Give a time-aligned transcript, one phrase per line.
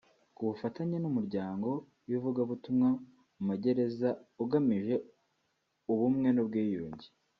[0.35, 1.69] ku bufatanye n’umuryango
[2.09, 2.89] w’ivugabutumwa
[3.35, 4.09] mu magereza
[4.43, 4.95] ugamije
[5.91, 7.07] ubumwe n’ubwiyunge